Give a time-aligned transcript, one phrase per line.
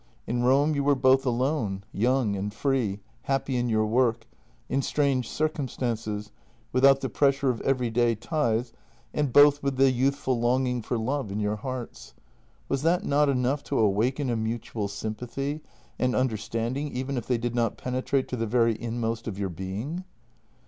[0.25, 4.25] In Rome you were both alone, young and free, happy in your work;
[4.67, 6.31] in strange circum stances,
[6.73, 8.73] without the pressure of everyday ties,
[9.13, 12.15] and both with the youthful longing for love in your hearts.
[12.67, 15.61] Was that not enough to awaken a mutual sympathy
[15.99, 20.03] and understanding even if they did not penetrate to the very inmost of your being?